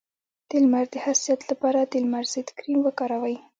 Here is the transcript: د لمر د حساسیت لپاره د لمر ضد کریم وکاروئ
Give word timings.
د 0.49 0.51
لمر 0.63 0.85
د 0.93 0.95
حساسیت 1.05 1.41
لپاره 1.51 1.79
د 1.83 1.93
لمر 2.03 2.23
ضد 2.33 2.47
کریم 2.57 2.79
وکاروئ 2.83 3.35